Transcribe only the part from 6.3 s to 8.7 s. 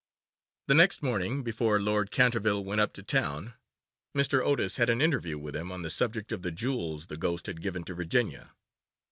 of the jewels the ghost had given to Virginia.